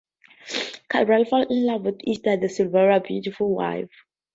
[0.89, 3.91] Cabral falls in love with Ester, da Silveira's beautiful wife.